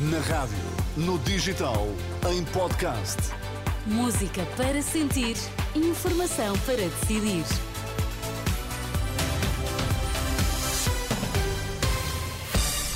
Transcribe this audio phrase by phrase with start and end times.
[0.00, 0.56] Na rádio,
[0.96, 1.88] no digital,
[2.30, 3.16] em podcast.
[3.84, 5.34] Música para sentir,
[5.74, 7.44] informação para decidir.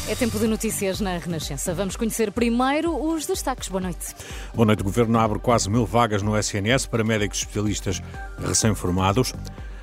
[0.08, 1.74] É tempo de notícias na Renascença.
[1.74, 3.68] Vamos conhecer primeiro os destaques.
[3.68, 4.14] Boa noite.
[4.54, 4.82] Boa noite.
[4.82, 8.00] O Governo abre quase mil vagas no SNS para médicos especialistas
[8.38, 9.34] recém-formados.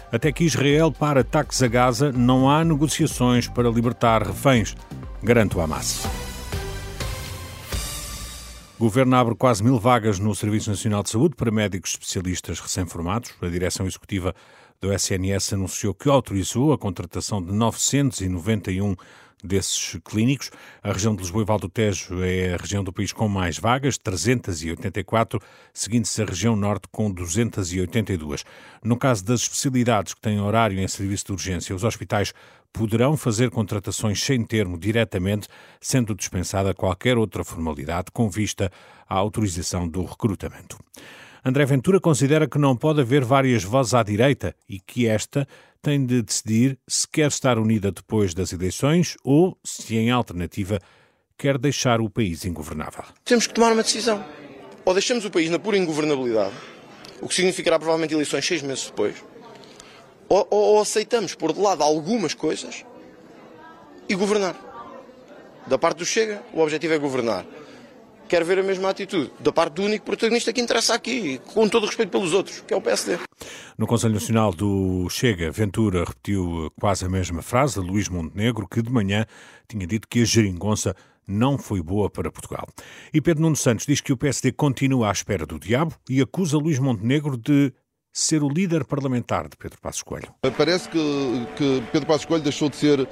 [0.09, 4.73] Até que Israel para ataques a Gaza, não há negociações para libertar reféns,
[5.21, 6.28] garante o Hamas.
[8.79, 13.33] O Governo abre quase mil vagas no Serviço Nacional de Saúde para médicos especialistas recém-formados.
[13.41, 14.33] A direção executiva
[14.79, 18.95] do SNS anunciou que autorizou a contratação de 991
[19.43, 20.51] desses clínicos.
[20.83, 23.57] A região de Lisboa e Val do Tejo é a região do país com mais
[23.57, 25.41] vagas, 384,
[25.73, 28.45] seguindo-se a região norte com 282.
[28.83, 32.33] No caso das especialidades que têm horário em serviço de urgência, os hospitais
[32.71, 35.47] poderão fazer contratações sem termo diretamente,
[35.81, 38.71] sendo dispensada qualquer outra formalidade com vista
[39.07, 40.77] à autorização do recrutamento.
[41.43, 45.47] André Ventura considera que não pode haver várias vozes à direita e que esta
[45.81, 50.79] tem de decidir se quer estar unida depois das eleições ou, se em alternativa,
[51.37, 53.03] quer deixar o país ingovernável.
[53.23, 54.23] Temos que tomar uma decisão.
[54.83, 56.53] Ou deixamos o país na pura ingovernabilidade,
[57.21, 59.15] o que significará provavelmente eleições seis meses depois,
[60.27, 62.83] ou, ou, ou aceitamos pôr de lado algumas coisas
[64.07, 64.55] e governar.
[65.67, 67.45] Da parte do Chega, o objetivo é governar
[68.29, 71.83] quer ver a mesma atitude da parte do único protagonista que interessa aqui, com todo
[71.83, 73.17] o respeito pelos outros, que é o PSD.
[73.75, 78.83] No Conselho Nacional do Chega, Ventura repetiu quase a mesma frase de Luís Montenegro, que
[78.83, 79.25] de manhã
[79.67, 80.95] tinha dito que a geringonça
[81.27, 82.67] não foi boa para Portugal.
[83.13, 86.57] E Pedro Nuno Santos diz que o PSD continua à espera do diabo e acusa
[86.57, 87.73] Luís Montenegro de
[88.11, 90.33] ser o líder parlamentar de Pedro Passos Coelho.
[90.57, 93.07] Parece que, que Pedro Passos Coelho deixou de ser uh,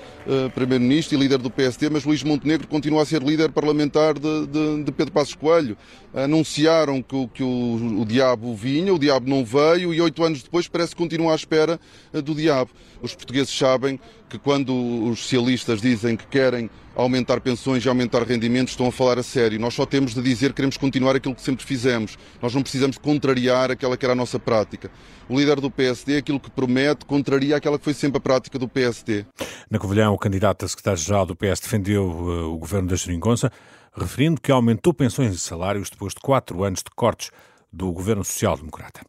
[0.54, 4.84] primeiro-ministro e líder do PSD, mas Luís Montenegro continua a ser líder parlamentar de, de,
[4.84, 5.78] de Pedro Passos Coelho.
[6.14, 10.68] Anunciaram que, que o, o, diabo vinha, o diabo não veio e oito anos depois
[10.68, 11.80] parece que continua à espera
[12.12, 12.72] uh, do diabo.
[13.02, 14.74] Os portugueses sabem que quando
[15.10, 19.60] os socialistas dizem que querem aumentar pensões e aumentar rendimentos, estão a falar a sério.
[19.60, 22.18] Nós só temos de dizer que queremos continuar aquilo que sempre fizemos.
[22.42, 24.87] Nós não precisamos contrariar aquela que era a nossa prática.
[25.30, 28.68] O líder do PSD, aquilo que promete, contraria aquela que foi sempre a prática do
[28.68, 29.26] PSD.
[29.70, 33.52] Na Covilhã, o candidato a secretário-geral do PS defendeu uh, o governo da Geringonça,
[33.94, 37.32] referindo que aumentou pensões e salários depois de quatro anos de cortes
[37.72, 39.02] do governo social-democrata.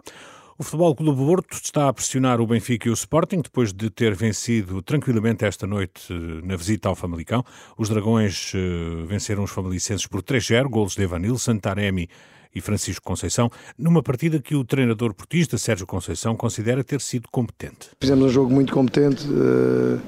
[0.60, 4.12] O Futebol Clube Porto está a pressionar o Benfica e o Sporting depois de ter
[4.12, 7.44] vencido tranquilamente esta noite eh, na visita ao Famalicão.
[7.78, 12.08] Os Dragões uh, venceram os famalicenses por 3-0, golos de Evanil, Santaremi
[12.52, 13.48] e Francisco Conceição,
[13.78, 17.90] numa partida que o treinador portista Sérgio Conceição considera ter sido competente.
[18.00, 19.28] Fizemos um jogo muito competente.
[19.28, 20.00] Uh...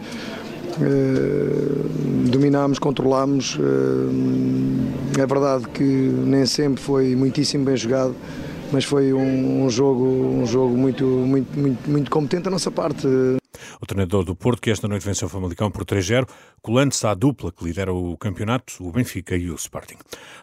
[0.78, 3.56] Uh, dominámos, controlámos.
[3.56, 4.10] Uh,
[5.18, 8.14] é verdade que nem sempre foi muitíssimo bem jogado,
[8.72, 13.06] mas foi um, um, jogo, um jogo muito, muito, muito, muito competente da nossa parte.
[13.80, 16.28] O treinador do Porto, que esta noite venceu o Famalicão por 3-0,
[16.60, 19.96] colando-se à dupla que lidera o campeonato, o Benfica e o Sporting.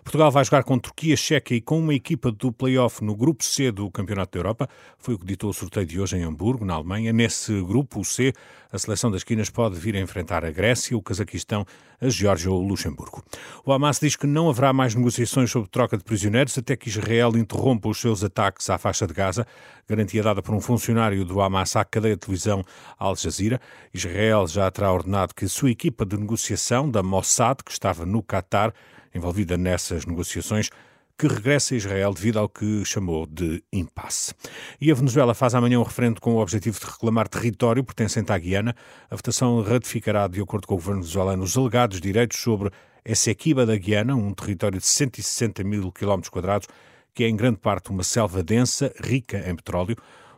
[0.04, 3.72] Portugal vai jogar com Turquia, Checa e com uma equipa do play-off no grupo C
[3.72, 4.70] do Campeonato da Europa.
[4.98, 7.14] Foi o que ditou o sorteio de hoje em Hamburgo, na Alemanha.
[7.14, 8.34] Nesse grupo, o C,
[8.72, 11.64] a seleção das quinas pode vir a enfrentar a Grécia, o Cazaquistão,
[12.02, 13.24] a Geórgia ou o Luxemburgo.
[13.66, 17.38] O Hamas diz que não haverá mais negociações sobre troca de prisioneiros até que Israel
[17.38, 19.48] interrompa os seus ataques à faixa de Gaza,
[19.88, 22.64] garantia dada por um funcionário do Hamas à cadeia de televisão
[23.00, 23.62] Al Jazeera.
[23.94, 28.24] Israel já terá ordenado que a sua equipa de negociação da Mossad, que estava no
[28.24, 28.74] Catar,
[29.14, 30.70] envolvida nessas negociações,
[31.18, 34.36] que regressa a Israel devido ao que chamou de impasse.
[34.80, 38.38] E a Venezuela faz amanhã um referendo com o objetivo de reclamar território pertencente à
[38.38, 38.76] Guiana.
[39.10, 42.70] A votação ratificará, de acordo com o governo venezuelano, os alegados direitos sobre
[43.04, 46.68] Essequiba da Guiana, um território de 160 mil quilómetros quadrados,
[47.16, 49.98] que é em grande parte uma selva densa, rica em petróleo.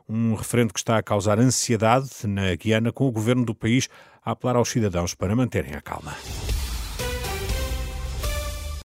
[0.09, 3.88] Um referendo que está a causar ansiedade na Guiana, com o governo do país
[4.25, 6.16] a apelar aos cidadãos para manterem a calma.